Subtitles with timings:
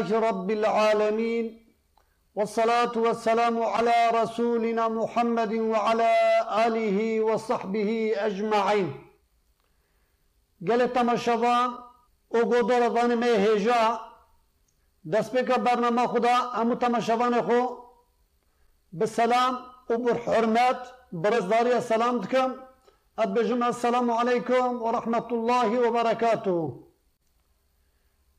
[0.00, 1.46] لله رب العالمين
[2.36, 6.10] والصلاة والسلام على رسولنا محمد وعلى
[6.66, 8.88] آله وصحبه أجمعين
[10.68, 11.70] قال تماشاوان
[12.34, 13.82] وقدر ظن ما هجا
[15.12, 17.60] دست بك برنامه خدا أمو تماشاوان خو
[18.96, 19.54] بالسلام
[19.90, 20.80] وبالحرمات
[21.22, 22.48] برزداري السلام دكم
[23.22, 26.60] أبجم السلام عليكم ورحمة الله وبركاته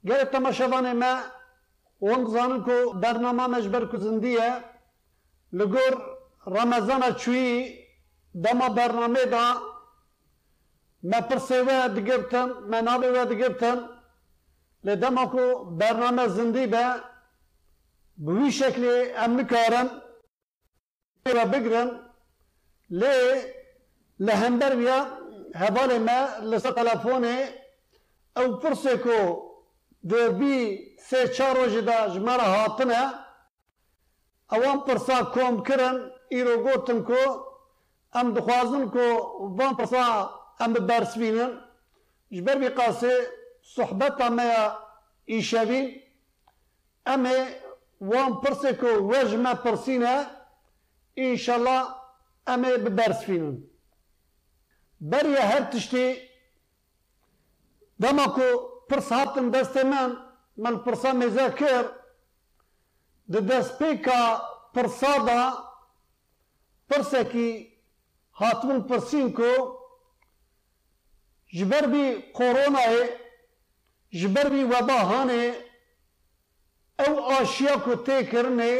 [0.08, 1.14] قال تماشاوان ما
[2.04, 4.50] اون زانن کو برنامه مجبر کزندیه
[5.58, 5.94] لګور
[6.58, 7.50] رمضان چوي
[8.34, 9.46] دما برنامه دا
[11.10, 13.78] ما پرسیوه دگرتن منابه و دگرتن
[14.86, 15.46] لدما کو
[15.80, 16.86] برنامه زندی به
[18.26, 19.88] بوی شکلی امن کارن
[21.36, 21.90] و بگرن
[23.00, 23.20] لی
[24.26, 24.98] لهمبر بیا
[25.62, 27.38] هبال ما لسا تلفونه
[28.38, 29.20] او پرسه کو
[30.10, 30.56] دەبی
[31.08, 33.04] سێ چا ڕۆژیدا ژمارە هاتنە
[34.52, 35.98] ئەوان پرسا کۆم کرن
[36.34, 37.24] ئیرۆ گوتم کۆ
[38.16, 39.08] ئەم دخوازن کۆ
[39.58, 40.04] بان پرسا
[40.60, 41.54] ئەم بەرسبینن
[42.36, 43.16] ji ber vî qasê
[43.62, 44.66] sohbeta me ya
[45.36, 45.88] îşevîn
[47.14, 47.62] em ê e
[48.00, 50.16] wan pirsê ku we ji me pirsîne
[51.26, 51.80] înşallah
[52.48, 53.56] em ê e bibersfînin
[55.02, 56.06] beriya e her tiştî
[58.02, 60.16] dema ku përsa të ndes të men,
[60.62, 61.88] me në përsa me zekir,
[63.32, 64.20] dhe des pika
[64.76, 65.40] përsa da,
[66.92, 67.48] përse ki
[68.42, 69.52] hatun përsin ku,
[71.62, 72.06] jberbi
[72.38, 73.04] korona e,
[74.22, 75.44] jberbi vebahan e,
[77.06, 78.72] ev aşiya ku te kirne,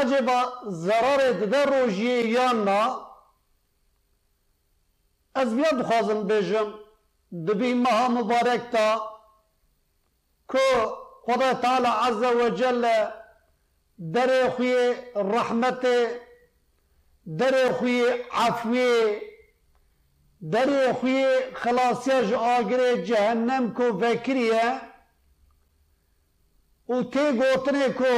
[0.00, 0.38] acaba
[0.84, 2.78] zarar edide rojiye yanna,
[5.42, 6.68] ez biya duxazim bejim,
[7.46, 8.88] دبی ماه مبارک تا
[10.52, 10.66] که
[11.24, 13.06] خدا تعالی عز و جل
[14.12, 15.86] در خوی رحمت
[17.38, 19.16] در خوی عفوی
[20.50, 24.80] در خوی خلاصیج آگر جهنم کو فکریه
[26.86, 28.14] او تی گوتنه کو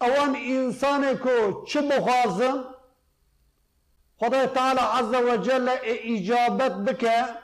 [0.00, 2.64] اوان انسان کو چه بخوازم
[4.18, 7.41] خدا تعالی عز و جل اجابت بکه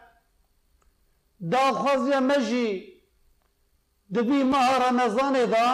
[1.52, 2.92] داخوازیا مجی
[4.14, 5.70] دبی ماه رمضان دا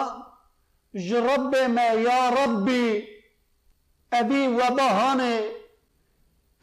[1.07, 3.07] جرب ما يا ربي
[4.13, 5.39] أبي وبهاني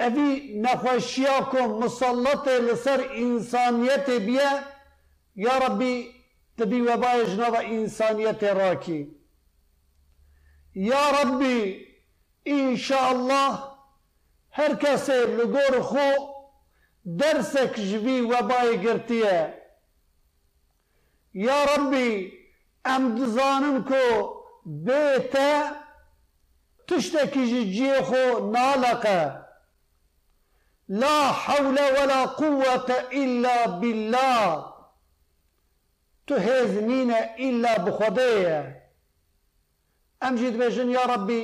[0.01, 4.65] أبي نخوشياكم مسلطة لسر إنسانيتي بيا
[5.37, 6.15] يا ربي
[6.57, 9.09] تبي وباي جنوب إنسانيتي راكي
[10.75, 11.89] يا ربي
[12.49, 13.73] إن شاء الله
[14.53, 16.32] هر کسی لگور خو
[17.19, 19.39] دەرسێک ژبی وەبای گرتیە
[21.47, 22.11] Ya Rabbi,
[22.87, 24.05] ئەم دزانن کۆ
[24.85, 25.53] بێتە
[26.89, 27.45] tiştekî
[27.77, 29.21] ji xo nalaqe
[31.01, 34.47] La hewle wela quwwete illa billah
[36.27, 38.61] Tu hêz nîne illa bu Xwedê ye
[40.27, 41.41] Em jî dibêjin ya Rabbi.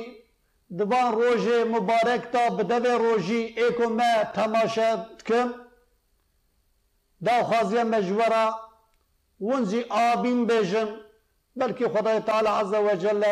[0.77, 5.49] دوان روژه مبارک تا بدو روژی ایکو ما تماشا دکم
[7.25, 8.45] دا خوازی مجورا
[9.47, 10.89] ونزی آبین بیجن
[11.59, 13.23] بلکه خدای تعالی عز و جل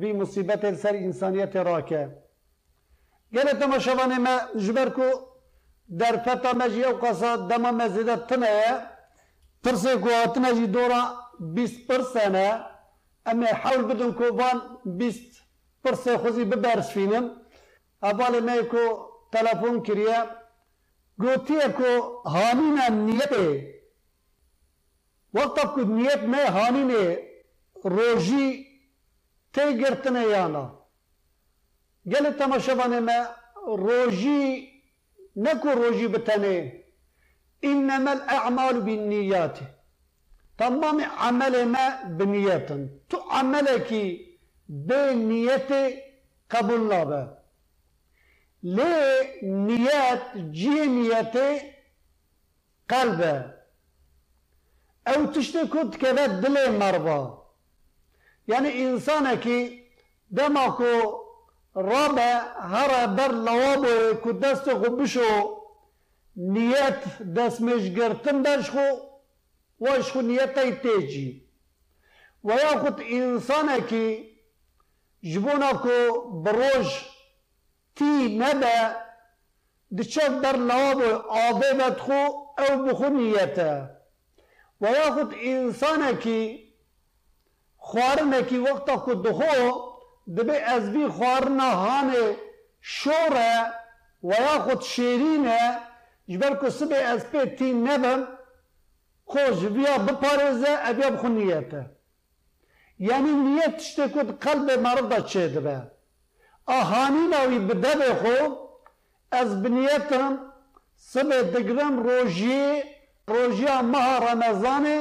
[0.00, 2.02] وی مصیبت سر انسانیت راکه
[3.34, 5.08] گله تماشوانه ما جبر کو
[6.00, 8.54] در فتا مجی او قصا دما مزیده تنه
[9.64, 11.02] پرسه کو تنه جی دورا
[11.40, 12.46] 20 پرسنه
[13.30, 14.58] اما حول بدن کو وان
[14.98, 15.31] 20
[15.84, 17.26] پرسه خوزی ببرز فینم
[18.08, 18.84] اول میکو
[19.32, 20.20] تلفن کریا
[21.22, 21.90] گوتی کو
[22.34, 23.32] هانینا نیت
[25.36, 27.02] وقت کو نیت میں هانینه
[27.96, 28.46] روزی
[29.52, 30.64] تی گرتنه یانا
[32.10, 32.24] گل
[32.80, 33.18] بانه ما
[33.84, 34.42] روزی
[35.36, 36.56] نکو روزی بتنه
[37.68, 39.58] انما الاعمال بالنيات
[40.58, 41.84] تمام عمل ما
[42.18, 42.68] بنيات
[43.08, 43.90] تو عملك
[44.86, 45.70] به نیت
[46.50, 47.22] قبول نابه
[48.62, 48.78] ل
[49.42, 50.24] نیت
[50.56, 51.36] جی نیت
[52.88, 53.34] قلبه
[55.10, 57.20] او تشتی کد که دل مربا
[58.48, 59.56] یعنی انسانه که
[60.36, 60.88] دمکو
[61.74, 62.34] رابع
[62.72, 65.60] هر بر لوابه که دست بشو
[66.36, 68.88] نیت دست مش گرتن برش خو
[69.80, 71.46] وش خو نیت تیجی
[72.44, 74.31] و یا خود انسانه که
[75.22, 75.96] ji bo nav ku
[76.42, 76.86] bi roj
[77.96, 78.10] tî
[78.40, 78.78] nebe
[79.96, 81.10] diçav ber lavabo
[81.44, 82.22] avê ve dixo
[82.66, 83.70] ew bi xwe nîyete
[84.82, 86.40] ve yaxud însanekî
[87.88, 89.54] xwarinekî wexta ku dixo
[90.36, 92.26] dibe ez vî xwarina hanê
[92.94, 93.54] şor e
[94.28, 95.62] ve yaxud şêrîn e
[96.30, 98.20] ji ber ku sibê ez pê tî nebim
[99.30, 101.82] xwe ji vîya biparêze ev ya bi xwe nîyete
[103.08, 105.78] یعنی نیت شده که قلب مرد چه چه دبه
[106.78, 108.36] آهانی ناوی بدبه خو
[109.40, 110.32] از بنیتم
[111.12, 112.62] سبه دگرم روژی
[113.32, 114.98] روژی ماه رمزانه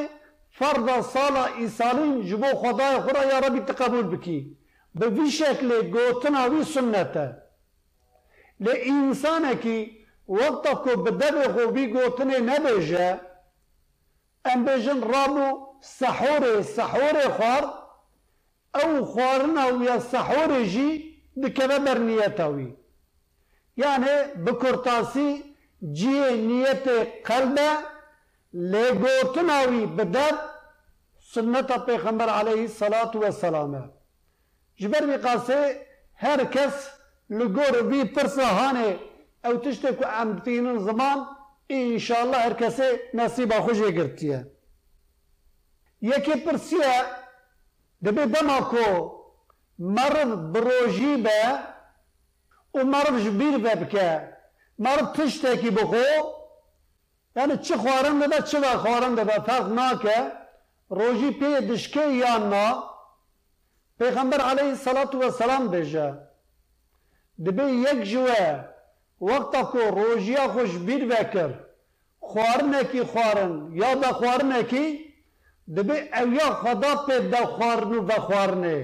[0.57, 4.37] فرد سال ایسالین جبو خدای خورا یا ربی تقبول بکی
[4.95, 7.25] به وی شکل گوتن آوی سنته
[8.63, 9.75] لی انسانه که
[10.37, 13.19] وقتا که بدبه خو بی گوتنه نبیجه
[14.51, 15.47] ام بیجن رابو
[15.81, 17.80] سحوره سحور خورد
[18.75, 20.91] ئەو خواردن ئەو یا سەحۆرێژی
[21.41, 22.69] بکەوە بەرنیەتەوی
[23.81, 25.29] یانێ بکورتاسی
[25.97, 26.97] جیێ نیەتێ
[27.27, 27.71] قەلبە
[28.71, 30.35] لێ گۆتناوی بدەر
[31.31, 33.83] سنەتە پێخەمبەر عليهەی سەلات وە سەلامە
[34.81, 35.61] ji ber qasê
[36.25, 36.75] her kes
[37.37, 38.91] li gor vî pirsa hanê
[39.47, 41.19] ew tiştek ku em dînin ziman
[41.77, 42.89] înşallah her kesê
[43.19, 44.39] nesîba xujê girtiye.
[46.11, 46.95] Yekê pirsiye
[48.05, 48.87] دەبێت دەما کۆ
[49.95, 50.15] مەڕ
[50.53, 51.41] برۆژی بە
[52.75, 54.09] و مەڕژ بیر بە بکە
[54.83, 56.07] مەڕ تشتێکی بخۆ
[57.37, 60.19] یعنی چ خوارن دەبە چ بە خوارن دەبە فەق ناکە
[60.97, 62.67] ڕۆژی پێ دشکە یان ما
[63.99, 66.09] پێغەمبەر عەلەیهی سەڵات وەسەلام بێژە
[67.45, 68.43] دەبێ یەک جوێ
[69.29, 71.57] وەختا کۆ ڕۆژیە خۆش بیر بەکرد
[72.29, 74.87] خواردنێکی خوارن یا بە خواردنێکی
[75.75, 78.77] دەبێ ئەویا خدا پێ دەخواردن و بە خواردنێ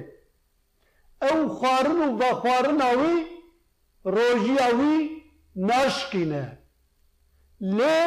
[1.25, 3.17] ئەو خواردن و بە خواردنەوەی
[4.15, 4.97] ڕۆژیاوی
[5.67, 6.45] ناشکینە
[7.77, 7.99] لێ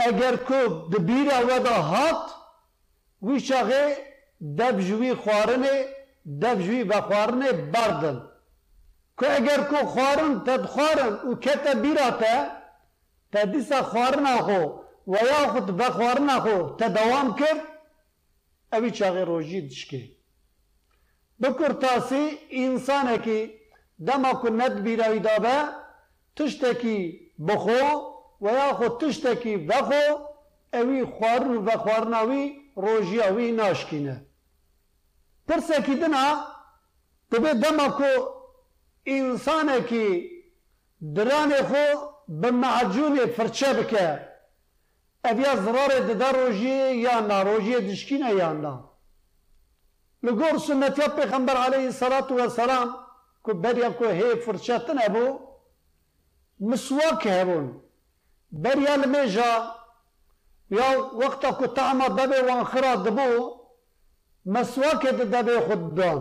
[0.00, 0.60] ئەگەر کو
[0.92, 2.22] دبیرەوەدا هات
[3.26, 3.86] وی شەغێ
[4.58, 5.76] دەبژوی خواردنێ
[6.42, 8.18] دەبژوی بە خواردنێ بەردن
[9.18, 12.36] کو ئەگەر کو خواردن تەدخوارن و کەتە بیراتە
[13.32, 14.60] تە دیسە خواردنا خۆ
[15.12, 17.62] وەیاخود بە خواردنا خۆ تە دەوام کرد
[18.72, 20.00] evi çağı rojî dişke.
[21.42, 23.40] Bi kurtasî însanekî
[24.06, 25.58] dema ku nedbîrayî dabe
[26.36, 26.98] tiştekî
[27.46, 27.84] bixo
[28.42, 30.04] veya xwe tiştekî vexo
[30.80, 32.42] evî xwarin ve xwarina wî
[32.84, 34.16] rojiya wî naşkîne.
[35.48, 36.28] Pirsekî dina
[37.32, 38.12] dibe dema ku
[39.14, 40.08] însanekî
[41.14, 41.86] diranê xwe
[42.40, 44.08] bi mecûnê firçe bike
[45.30, 48.74] اویا زرار د دروجی یا ناروجی دشکینه یا نا
[50.24, 52.88] لو گور سنت یا پیغمبر علیه الصلاۃ والسلام
[53.44, 55.24] کو بریا کو هی فرشت نه بو
[56.70, 57.66] مسواک هبون
[58.64, 59.52] بریا المجا
[60.78, 60.88] یا
[61.24, 63.30] وقت کو تعم دبه وان خراد بو
[64.54, 66.20] مسواک د دبه خود دان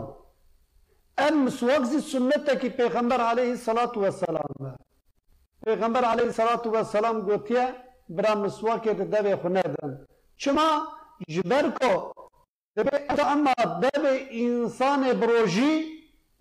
[1.25, 4.53] ام مسواک ز سنت کی پیغمبر علیه الصلاۃ والسلام
[5.65, 7.65] پیغمبر علیه الصلاۃ والسلام گوتیه
[8.15, 9.91] برا مسواکê de devê xwe nedin.
[10.37, 10.69] Çima
[11.27, 12.13] ji ber ku
[12.77, 12.97] dibe
[13.33, 13.53] ama
[13.83, 15.74] devê însanê birojî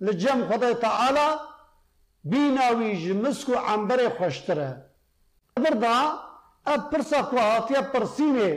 [0.04, 1.28] li cem Xwedê Teala
[2.30, 4.70] bîna wî ji misk û emberê xweştir e.
[5.54, 5.96] Qedir da
[6.66, 8.50] ev pirsa ku hatiye pirsînê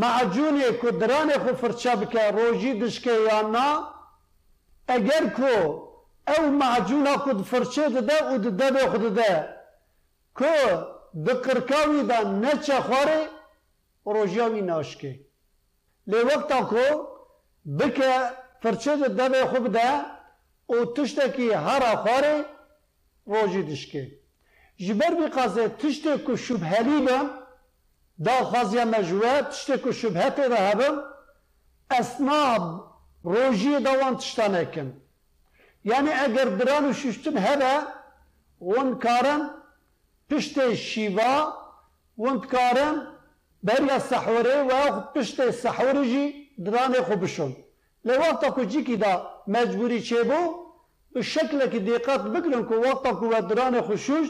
[0.00, 3.68] mecûnê ku diranê xwe firçe bike rojî dişke ya na
[4.96, 5.50] eger ku
[6.32, 9.56] ew mecûna ku firçe dide û di devê xwe dide
[10.34, 10.46] ku
[11.26, 13.20] بکرکاوی دا نچه خواره
[14.14, 15.12] روژیاوی ناشکه
[16.10, 16.86] لی وقتا کو
[17.78, 18.10] بکه
[18.62, 19.88] فرچه دبه خوب ده
[20.72, 22.34] او تشتکی هر خواره
[23.32, 24.04] روژی دشکه
[24.84, 27.26] جبر بی قازه تشتی که شبهلی بم
[28.26, 30.96] دا خوازی مجوه تشتی که شبهه پیدا هبم
[31.98, 32.62] اسناب
[33.36, 34.88] روژی دوان تشتانه کن
[35.90, 37.74] یعنی اگر برانو ششتن هبه
[38.66, 39.40] اون کارن
[40.30, 40.58] پشت
[40.88, 41.36] شیوا
[42.24, 42.96] وند کارم
[43.66, 46.24] بریا سحوره و خود پشت سحوره جی
[46.64, 47.52] دران خو بشون
[48.04, 49.12] لوقتا کو جی کی دا
[49.54, 50.40] مجبوری چه بو
[51.12, 54.26] به شکل کی دقت بکرن کو وقتا کو دران خوشوش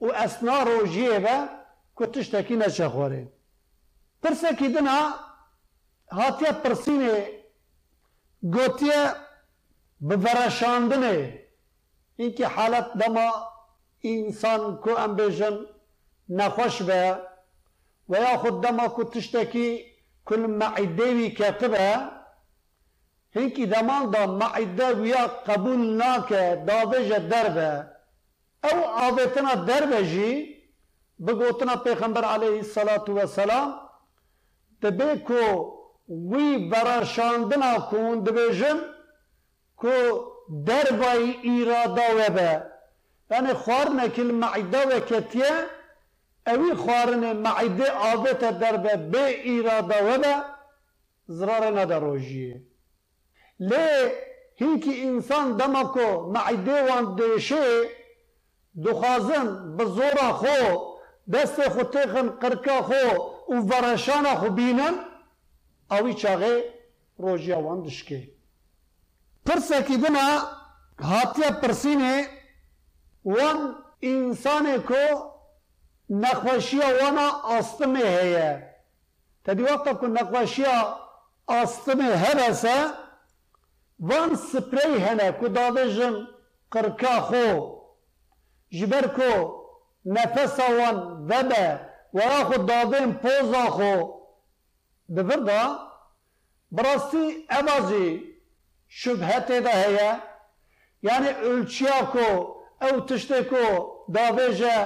[0.00, 1.28] و اسنا رو جیه و
[1.96, 3.22] کو تشتکی نچه خوره
[4.22, 5.00] پرسه کی دنا
[6.18, 7.16] هاتیه پرسینه
[8.54, 9.02] گوتیه
[10.08, 11.14] بورشاندنه
[12.20, 13.30] اینکه حالت دما
[14.04, 15.54] انسان کو امبیژن
[16.28, 17.16] نخوش به
[18.08, 19.68] و یا خود دما کو تشتکی
[20.28, 22.10] کل معده وی کاتبه
[23.34, 27.72] هنکی دمان دا معده ویا قبول ناکه داویج دربه
[28.70, 28.76] او
[29.06, 30.28] آویتنا دربه جی
[31.26, 33.68] بگوتنا پیغمبر علیه الصلاة والسلام
[34.82, 35.44] دبی کو
[36.30, 38.78] وی براشاندنا کون دبیجن
[39.80, 39.94] کو
[40.66, 42.62] دربای ایرادا و به
[43.30, 45.54] Yani xwarinekil meîda ve ketiye
[46.46, 49.26] evî xwarinê meîdê ave te derve bê
[49.60, 50.34] îrada we de
[51.36, 52.56] zirarê nede rojiyê.
[53.70, 53.88] Lê
[54.60, 57.66] hînkî însan dema ku meîdê wan dêşê
[58.84, 60.60] dixwazin bi zora xwe
[61.32, 63.04] destê xwe têxin qirka xwe
[63.52, 64.96] û vereşana xwe bînin
[65.96, 66.56] awî çaxê
[67.22, 68.20] rojiya wan dişkê.
[69.46, 70.30] Pirsekî dina
[71.10, 72.18] hatiya pirsînê
[73.34, 73.58] Wan
[74.08, 75.04] insanê ku
[76.10, 78.48] nexweşiya wana astımê heye.
[79.44, 80.78] Tedî wexta ku nexweşiya
[81.48, 82.78] astımê herese
[84.00, 86.16] van sprey hene ku dadêjin
[86.72, 87.48] qirka xo
[88.76, 89.30] ji ber ku
[90.04, 90.96] nefesa wan
[91.30, 91.64] vebe
[92.14, 93.94] veya xu dadên poza xo
[95.14, 95.60] divir da
[96.72, 98.06] birastî eva jî
[98.88, 100.20] şubhetê de heye
[101.02, 103.56] yani ölçiya ku ew tiştek ku
[104.14, 104.76] davêje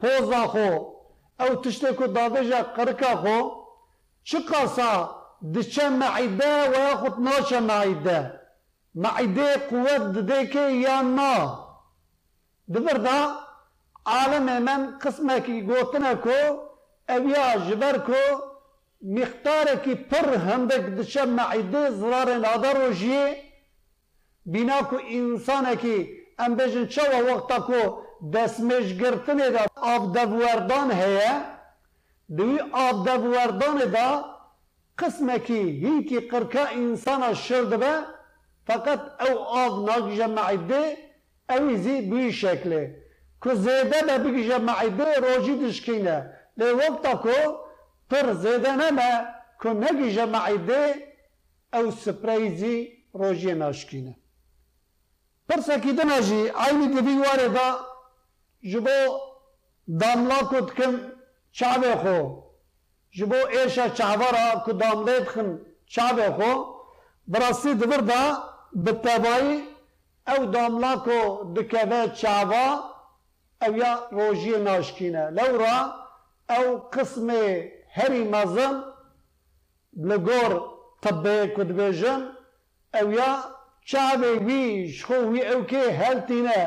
[0.00, 0.68] poza xwe
[1.44, 3.38] ew tiştek davaja davêje qirika xwe
[4.28, 4.90] çi qasa
[5.54, 8.18] diçe meîde ve yaxud naçe meîde
[9.02, 11.32] meîdê quwet dideke ya na
[12.72, 13.18] di vir de
[14.18, 16.28] alemê min qismekî gotine ku
[17.08, 18.22] ew ya ji ber ku
[19.00, 23.28] mixtarekî pir hindek diçe meîdê zirarên adarojiyê
[24.46, 27.80] bîna ku însanekî ام بیجن چوا وقتا کو
[28.34, 31.32] دستمش گرتنه دا آب دووردان هیه
[32.36, 34.08] دوی آب دووردان دا
[35.00, 37.92] قسمکی هیکی قرکا انسانا شرد به
[38.68, 39.30] فقط او
[39.64, 40.82] آب ناگجه معده
[41.54, 42.82] اویزی بوی شکله
[43.42, 46.18] که زیده به بگجه معده روژی دشکینه
[46.58, 47.36] لی وقتا کو
[48.10, 49.12] پر زیده نمه
[49.60, 50.82] که نگجه معده
[51.76, 52.74] او سپریزی
[53.20, 54.17] روژی ناشکینه
[55.48, 57.66] Për se kitë në shi, a i një të figuar e tha,
[58.70, 58.96] shëbo
[60.02, 60.96] damla këtë këm
[61.60, 62.16] qave ho,
[63.18, 65.52] shëbo esha qavara këtë damle të këm
[65.98, 66.50] qave ho,
[67.32, 68.22] براستی دور دا
[68.84, 69.56] به تبایی
[70.30, 71.18] او داملا کو
[71.56, 72.66] دکوه چاوا
[73.64, 75.78] او یا روژی ناشکینه لورا
[76.54, 77.28] او قسم
[77.96, 78.74] هری مزن
[80.08, 80.52] لگور
[81.02, 82.20] تبه کد بیجن
[82.98, 83.30] او یا
[83.90, 86.60] شعبێک ویش خۆ وی ئەوکێ هەلتینە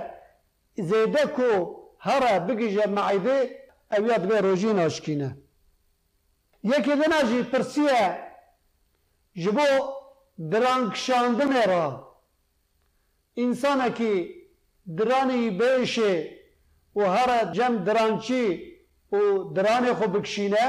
[0.90, 1.52] زێدەک و
[2.08, 3.40] هەرە بگیژە معیدێ
[3.94, 5.30] ئەویا بێ ڕۆژی ناشکینە
[6.72, 8.02] یەکێ دەناژی پرسیە
[9.44, 9.68] ji bo
[10.52, 11.86] dirankşandinê re
[13.44, 14.16] însanekî
[14.98, 16.14] diranê bêşê
[17.02, 18.46] û here cem dirançî
[19.18, 19.20] û
[19.56, 20.68] diranê xwe bikişîne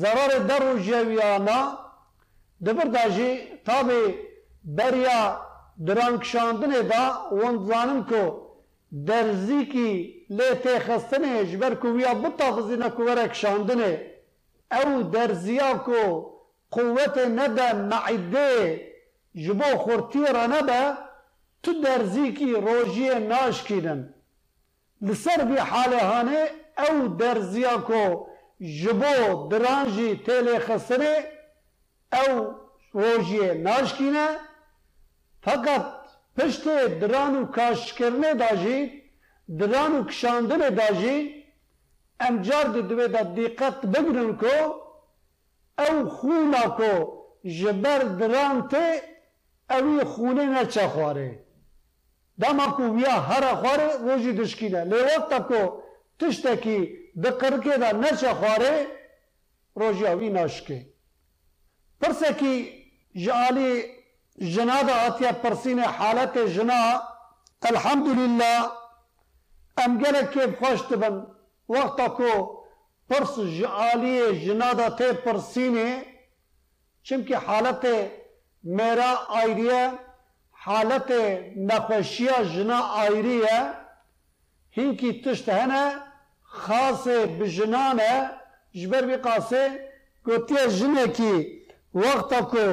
[0.00, 1.60] zerarê der û jewiyana
[2.64, 3.30] di bir de jî
[3.66, 4.02] tabê
[4.76, 5.22] بریا
[5.86, 8.50] دران کشاندنê da wan dizanin ku
[8.92, 9.90] derzîkî
[10.30, 13.92] lê têxistinê ji ber ku wîya bitexizîne ku were kişandinê
[14.80, 16.02] ew derziya ku
[16.74, 18.50] quwetê nebe meîdê
[19.34, 20.82] ji bo xurtîra nebe
[21.62, 24.00] tu derzîkî rojiyê naşkînin
[25.06, 26.42] li ser vî halehanê
[26.86, 28.28] ew derziya ku
[28.60, 31.14] ji bo diran jî tê lêxistinê
[32.20, 32.34] ew
[32.94, 34.28] rojiyê naşkîne
[35.46, 35.86] Fakat
[36.36, 38.78] piştê diran û kaşkirnê da jî
[39.58, 41.18] diran û kişandinê da jî
[42.26, 44.48] em car di divê de dîqet bigrin ku
[45.88, 46.92] ew xûna ku
[47.56, 48.88] ji ber diran tê
[49.76, 51.30] ew ê xûnê neçe xwarê.
[52.40, 54.82] Dema ku wiya here xwarê rojî dişkîne.
[54.90, 55.62] Lê wekta ku
[56.18, 56.78] tiştekî
[57.22, 58.76] bi qirkê de neçe xwarê
[59.80, 60.80] rojiya wî naşikê.
[62.00, 62.54] Pirsekî
[63.22, 63.72] ji alî
[64.52, 66.82] جنا دا هاتیە پرسیینە حالەتێ ژنا
[67.64, 68.54] ئەلحەمدوللا
[69.78, 71.14] ئەم گەلە کێب خۆش دەبن
[71.74, 72.32] وەختا کۆ
[73.08, 75.90] پرس ژعالیە ژنا دا تێ پرسیینێ
[77.06, 77.96] چمکی حالەتێ
[78.76, 79.84] مێرا ئایریە
[80.64, 81.22] حالەتێ
[81.68, 83.58] نەخۆشیە ژنا ئایریە
[84.76, 85.84] هینکی تشتە هەنە
[86.62, 88.14] خاصێ بژنانە
[88.78, 89.64] ji ber vê qasê
[90.26, 91.34] gotiye jinekî
[92.02, 92.66] wexta ku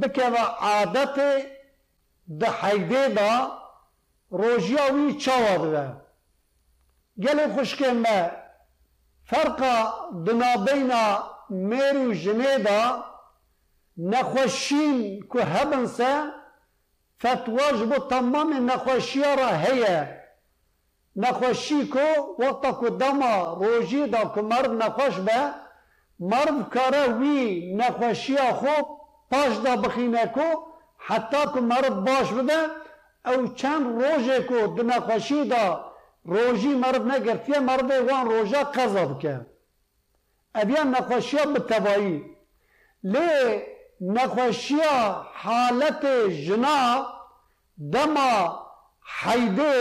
[0.00, 1.32] بکەوە عادەتێ
[2.40, 3.34] دە حەیدێدا
[4.40, 5.86] ڕۆژیاوی چاوە بە
[7.22, 8.18] گەلێ خوشکێن بە
[9.28, 9.76] فەرقا
[10.24, 11.06] بنابینا
[11.68, 12.82] مێر و ژنێدا
[14.10, 14.94] نەخۆشین
[15.30, 16.12] کو هەبنسە
[17.20, 19.96] فتواش بۆ تەمامی نەخۆشیەڕە هەیە
[21.22, 22.08] نەخۆشی کۆ
[22.40, 25.40] وەختە کو دەما ڕۆژیدا کو مرد نەخۆش بە
[26.30, 27.38] مرد کارە وی
[27.80, 28.76] نەخۆشیە خۆ
[29.32, 30.48] پاش دا بخینه کو
[30.98, 32.58] حتی که مرد باش بده
[33.30, 35.92] او چند روژه کو دو نخوشی دا
[36.24, 39.46] روژی مرد نگرتیه مرد وان روژه قضا بکه
[40.54, 42.24] ابیا نخوشی به تبایی
[43.04, 43.28] لی
[44.00, 44.78] نخوشی
[45.42, 46.06] حالت
[46.46, 47.06] جنا
[47.92, 48.62] دما
[49.22, 49.74] حیده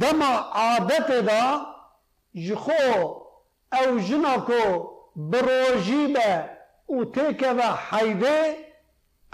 [0.00, 1.42] دما عادت دا
[2.48, 3.06] جخو
[3.80, 4.62] او جنا کو
[5.16, 6.59] بروژی به
[6.90, 8.38] او تیکه و حیده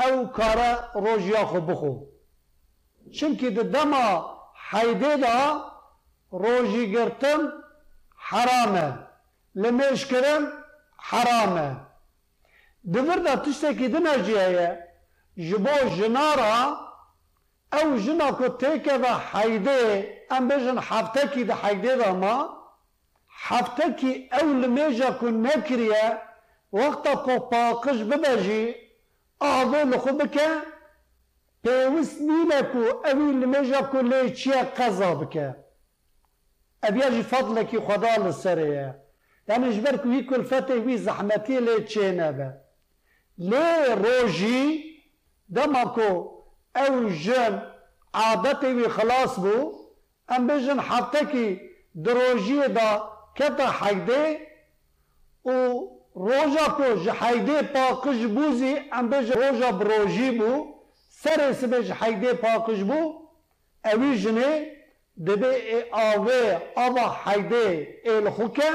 [0.04, 0.70] او کارا
[1.04, 1.92] روژیا خو بخو
[3.18, 4.06] چونکی ده دما
[4.70, 5.38] حیده دا
[6.30, 7.40] روژی گرتن
[8.28, 8.86] حرامه
[9.60, 10.42] لمش کرن
[11.08, 11.68] حرامه
[12.92, 14.48] دور دا تشتکی دنه جیه
[15.46, 16.60] جبو جنارا
[17.76, 19.78] او جنا کو تیکه و حیده
[20.36, 22.36] ام بجن حفتکی ده حیده دا ما
[23.46, 26.08] حفتکی او لمجا کو نکریه
[26.76, 28.64] وەختە خۆ پاقش ببەژی
[29.44, 30.50] ئاوێ لە خۆ بکە
[31.64, 35.48] پێویست نینە و ئەوی لە مێژە و لێ چییە قەزا بکە
[36.84, 38.88] ئەبیێژی فەڵێکی خدا لە سەرەیە
[39.48, 42.50] یانش بەر وی کولفەتی وی زەحمەتی لێ چێنەبە
[43.50, 43.68] لێ
[44.02, 44.64] ڕۆژی
[45.54, 46.12] دەماکۆ
[46.76, 47.54] ئەو ژەن
[48.20, 49.72] عادەتی وی خلاص بوو
[50.30, 51.48] ئەم بێژن حفتەکی
[52.04, 52.90] درۆژیەدا
[53.38, 54.26] کەتە حەگدێ
[55.50, 55.54] و
[56.16, 60.52] روژا تو جحیده پاکش بوزی ام بج روژا بروژی بو
[61.10, 63.00] سر اسمه جحیده پاکش بو
[63.84, 64.72] اوی جنه
[65.26, 68.70] دبه ای آوه آبا حیده ایل خوکه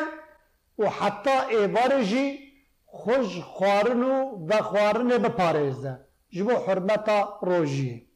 [0.80, 2.52] و حتی ایوارجی
[2.86, 8.08] خوش خوارنو و خوارنه بپارزده جبو حرمتا روژی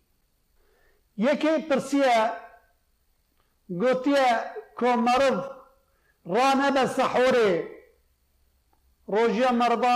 [1.17, 2.31] یکی پرسیه
[3.69, 4.29] گوتیه
[4.79, 5.39] که مرض
[6.25, 7.74] رانه به سحوره
[9.09, 9.95] Rojiya merda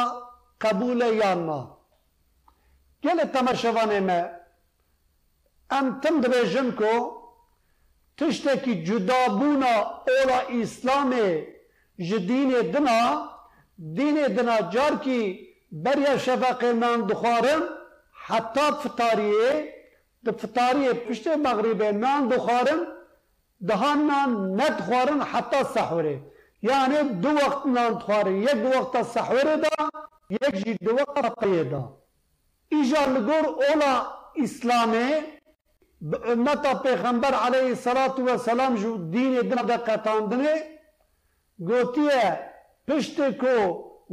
[0.59, 1.69] kabule yanma.
[3.03, 4.19] Gelê temeşevanê me
[5.77, 6.91] em tim dibêjim ku
[8.17, 9.73] tiştekî cudabûna
[10.17, 11.27] ola İslamê
[12.07, 13.01] ji dînê dina
[13.97, 15.21] dînê dina carkî
[15.83, 17.63] beriya şefeqê nan dixwarin
[18.25, 19.51] heta fitariyê
[20.25, 22.81] di fitariyê piştê meğribê nan dixwarin
[23.67, 26.17] dihan nan nedixwarin heta sehurê.
[26.63, 28.41] Yani du vakt nan txwarin.
[28.43, 29.89] Yek du vakta sahveri da,
[30.29, 31.81] yek jî vakta rakayê da.
[32.79, 33.19] Îja li
[33.71, 35.23] ola İslamê
[36.01, 40.55] bi ümmeta Pêxember aleyhissalatu vesselam ji dînê din de qetandinê
[41.59, 42.25] gotiye
[42.87, 43.53] piştê ku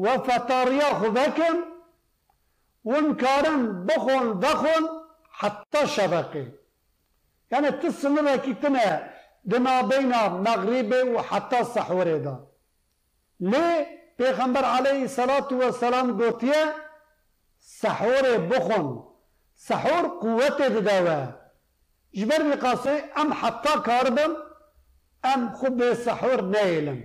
[0.04, 1.58] wefetariya xwe vekin
[2.84, 4.84] hûn karin bixon vexon
[5.38, 6.44] heta şebekê.
[7.50, 9.15] Yani tu sınıvekî tune
[9.50, 10.10] د ما بین
[10.46, 12.34] مغرب و حتی سحور دا
[13.50, 13.68] لی
[14.18, 16.62] پیغمبر علیه صلات و سلام گوتیه
[17.80, 18.86] سحور بخون
[19.68, 21.18] سحور قوت دداوه
[22.18, 24.32] جبر لقاسه ام حتی کاربم
[25.24, 27.00] ام خود به سحور نیلم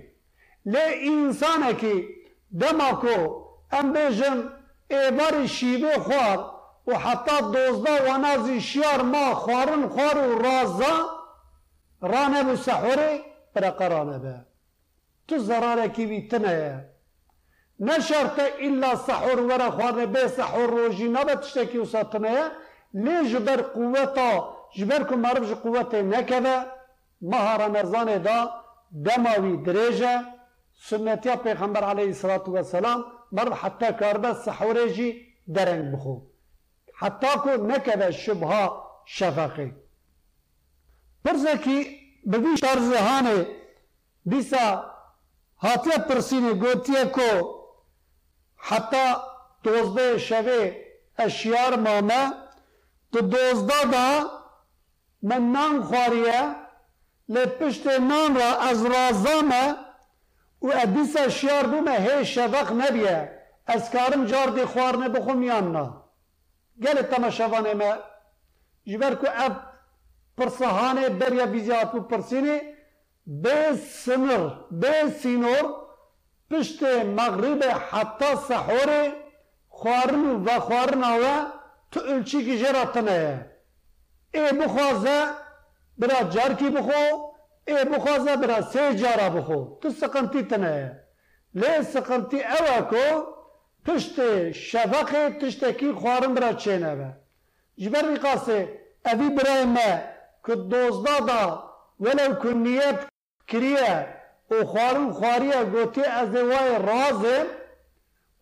[0.66, 1.92] لی انسانه که
[2.60, 3.16] دماکو
[3.72, 4.38] ام بیجم
[4.90, 6.38] ایبار شیوه خوار
[6.86, 10.94] و حتی دوزده و نازی شیار ما خوارن خوار و رازه
[12.10, 13.10] رانه بو سحوره
[13.54, 14.34] برقه رانه به
[15.28, 16.58] تو زراره کی بی تنه
[17.86, 22.36] نه شرط الا سحور وره خوانه به سحور روجی نبه تشتکی و ساتنه
[23.04, 24.30] لی جبر قوتا
[24.76, 26.56] جبر که مربج قوت نکده
[27.30, 28.38] مهارا مرزانه دا
[29.06, 30.14] دماوی دریجه
[30.88, 33.00] سنتیا پیغمبر علیه الصلاة والسلام
[33.36, 35.08] مرد حتی کاربه سحوره جی
[35.54, 36.14] درنگ بخو
[37.00, 38.62] حتی که نکده شبها
[39.04, 39.70] شفقه
[41.26, 41.74] Përse ki
[42.26, 43.34] bebish arzëhani
[44.32, 44.62] disa
[45.66, 47.26] hatje përsini gotje ko
[48.70, 49.02] hatta
[49.64, 50.58] dozde sheve
[51.26, 52.22] eşyar mame
[53.14, 54.02] të dozda da
[55.30, 56.40] me nan khwarje
[57.36, 59.62] le pishte nan ra az razame
[60.66, 63.16] u e disa şiyar bu me hey şevak nebiye
[63.74, 65.84] ez karim cardi khwarne bukhum yanna
[66.78, 67.92] gelit tama şevan eme
[68.86, 69.52] jiber ku ev
[70.46, 72.60] Persahaneye berya atu persini
[73.26, 75.64] به سمر به سینور
[76.50, 76.82] پشت
[77.18, 79.12] مغرب حتی سحور
[79.68, 81.22] خوارن و خوارن و
[81.90, 83.20] تو الچی کی جراتنه
[84.34, 85.18] ای بخوازه
[85.98, 87.00] برا جار کی بخو
[87.68, 91.00] ای بخوازه برا سه جارا بخو تو سقنتی تنه
[91.54, 93.06] لی سقنتی اوه کو
[93.86, 94.16] پشت
[94.52, 95.08] شفق
[95.40, 97.08] تشتکی خوارن برا چینه به
[97.82, 98.60] جبر قاسه
[99.06, 99.90] اوی برای ما
[100.42, 101.42] ku dozda da
[101.98, 102.98] velev ku niyet
[103.48, 103.90] kiriye
[104.54, 107.38] û xwarin xwariye gotî ez ê wayê razê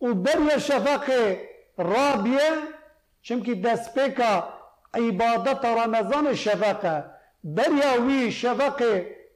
[0.05, 1.23] û beriye şefeqê
[1.91, 2.49] rabiye
[3.25, 4.33] çimkî destpêka
[5.09, 6.95] îbadeta remezanê şefeqe
[7.57, 8.93] beriya wî şefeqê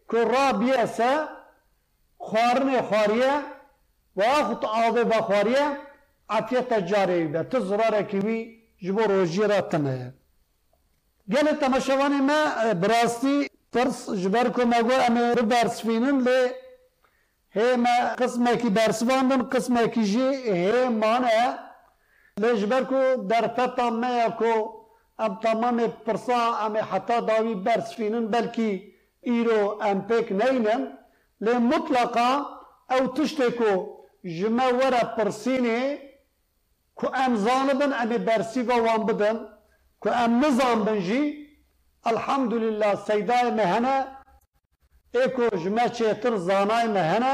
[0.09, 1.11] ku rabiye se
[2.27, 3.33] xwarinê xwariye
[4.17, 5.65] ve axut avê bexwariye
[6.37, 8.37] afiyeta carê wî be tu zirarekî wî
[8.83, 10.09] ji bo rojiyê re tune ye
[11.33, 12.39] گەلە تەمەشەوانی مە
[12.81, 13.37] براستی
[13.73, 16.41] ترس ji ber ku me got em ê bibersivînin lê
[17.57, 20.29] hême qismekî bersivandin qismekî jî
[20.61, 21.45] hêman e
[22.41, 24.53] lê ji ber ku derfeta me ye ku
[25.25, 28.71] em tamamê pirsa em ê heta dawî bersivînin belkî
[29.37, 30.81] îro em pêk neynin
[31.45, 32.29] lê mutlaqa
[32.95, 33.71] ew tiştê ku
[34.35, 35.79] ji me were pirsînê
[36.99, 39.37] ku em zanibin em ê bersiva wan bidin
[40.01, 41.21] ko em nizambin jî
[42.11, 43.97] elhamdulîllah seydayê me hene
[45.23, 47.33] êko ji me çêtir zanayê me hene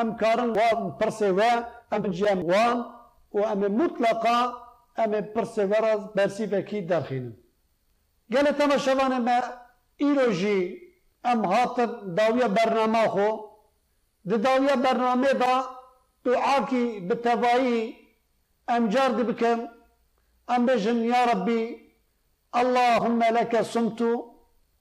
[0.00, 0.68] em karin wa
[1.00, 1.52] pirsê we
[1.94, 2.78] em biciyem wan
[3.34, 4.38] û em ê mutlaka
[5.02, 7.34] em ê pirsê we ra bersîvekî derxînin
[8.32, 9.38] gelê temaşevanê me
[10.06, 10.60] îro jî
[11.30, 13.30] em hatin dawiya bername xwe
[14.28, 15.54] di dawiya bernamê da
[16.24, 17.80] duakî bi tevayî
[18.74, 19.70] em car dibikin
[20.54, 21.85] em bêjin ya rebbî
[22.62, 24.02] اللهم لك صمت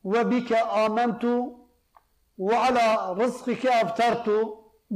[0.03, 0.51] وبك
[0.83, 1.23] آمنت
[2.38, 2.88] وعلى
[3.21, 4.27] رزقك أفطرت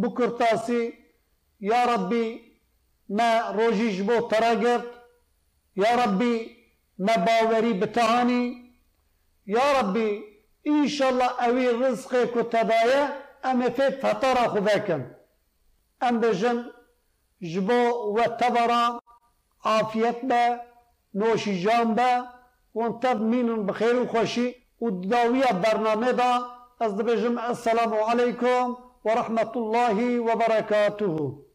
[0.01, 0.83] بكرتاسي
[1.61, 2.27] يا ربي
[3.09, 4.91] ما روجيش بو تراجرت
[5.77, 6.35] يا ربي
[6.99, 8.43] ما باوري بتاني
[9.47, 10.09] يا ربي
[10.67, 14.89] إن شاء الله أوي رزقك وتبايا أم في فترة خذاك
[16.03, 16.71] أم بجن
[17.41, 17.81] جبو
[18.17, 18.99] وتبرا
[19.65, 20.61] عافيتنا
[21.15, 22.38] نوشي جانبا
[22.79, 26.31] وان تضمين بخير وخشي وداوية برنامج دا
[27.51, 31.48] السلام عليكم ورحمة الله وبركاته